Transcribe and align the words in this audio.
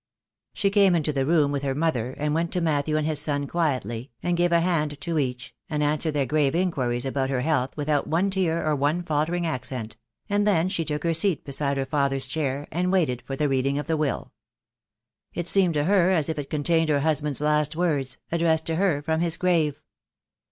She 0.55 0.71
came 0.71 0.95
into 0.95 1.13
the 1.13 1.27
room 1.27 1.51
writh 1.51 1.61
her 1.61 1.75
mother, 1.75 2.15
and 2.17 2.33
went 2.33 2.51
to 2.53 2.59
Matthew 2.59 2.97
and 2.97 3.05
his 3.05 3.19
son 3.21 3.45
quietly, 3.45 4.09
and 4.23 4.35
gave 4.35 4.51
a 4.51 4.59
hand 4.59 4.99
to 5.01 5.19
each, 5.19 5.53
and 5.69 5.83
answered 5.83 6.13
their 6.15 6.25
grave 6.25 6.55
inquiries 6.55 7.05
about 7.05 7.29
her 7.29 7.41
health 7.41 7.77
without 7.77 8.07
one 8.07 8.31
tear 8.31 8.65
or 8.65 8.75
one 8.75 9.03
faltering 9.03 9.45
accent; 9.45 9.97
and 10.27 10.47
then 10.47 10.69
she 10.69 10.83
took 10.83 11.03
her 11.03 11.13
seat 11.13 11.45
beside 11.45 11.77
her 11.77 11.85
father's 11.85 12.25
chair, 12.25 12.67
and 12.71 12.91
waited 12.91 13.21
for 13.21 13.35
the 13.35 13.47
reading 13.47 13.77
of 13.77 13.85
the 13.85 13.95
will. 13.95 14.33
It 15.35 15.47
seemed 15.47 15.75
to 15.75 15.83
her 15.83 16.09
as 16.09 16.29
if 16.29 16.39
it 16.39 16.49
contained 16.49 16.89
her 16.89 17.01
husband's 17.01 17.39
last 17.39 17.75
words, 17.75 18.17
addressed 18.31 18.65
to 18.65 18.77
her 18.77 19.03
from 19.03 19.19
his 19.19 19.37
grave. 19.37 19.83